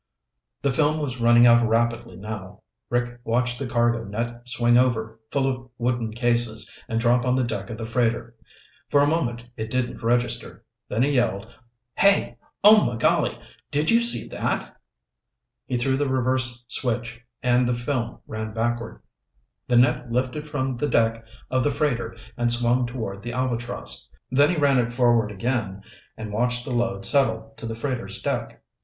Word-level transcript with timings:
The 0.63 0.71
film 0.71 0.99
was 0.99 1.21
running 1.21 1.45
out 1.45 1.63
rapidly 1.63 2.15
now. 2.15 2.63
Rick 2.89 3.21
watched 3.23 3.59
the 3.59 3.67
cargo 3.67 4.03
net 4.03 4.47
swing 4.49 4.75
over, 4.75 5.19
full 5.29 5.45
of 5.47 5.69
wooden 5.77 6.11
cases, 6.11 6.75
and 6.87 6.99
drop 6.99 7.23
on 7.23 7.35
the 7.35 7.43
deck 7.43 7.69
of 7.69 7.77
the 7.77 7.85
freighter. 7.85 8.33
For 8.89 9.01
a 9.01 9.05
moment 9.07 9.45
it 9.57 9.69
didn't 9.69 10.01
register, 10.01 10.65
then 10.89 11.03
he 11.03 11.11
yelled. 11.11 11.53
"Hey! 11.93 12.37
Ohmigolly! 12.63 13.37
Did 13.69 13.91
you 13.91 14.01
see 14.01 14.27
that?" 14.29 14.75
He 15.67 15.77
threw 15.77 15.95
the 15.97 16.09
reverse 16.09 16.65
switch 16.67 17.21
and 17.43 17.67
the 17.67 17.75
film 17.75 18.17
ran 18.25 18.55
backward. 18.55 19.03
The 19.67 19.77
net 19.77 20.11
lifted 20.11 20.49
from 20.49 20.77
the 20.77 20.89
deck 20.89 21.23
of 21.51 21.63
the 21.63 21.69
freighter 21.71 22.17
and 22.35 22.51
swung 22.51 22.87
toward 22.87 23.21
the 23.21 23.33
Albatross. 23.33 24.09
Then 24.31 24.49
he 24.49 24.57
ran 24.57 24.79
it 24.79 24.91
forward 24.91 25.31
again 25.31 25.83
and 26.17 26.33
watched 26.33 26.65
the 26.65 26.73
load 26.73 27.05
settle 27.05 27.53
to 27.57 27.67
the 27.67 27.75
freighter's 27.75 28.19
deck. 28.19 28.63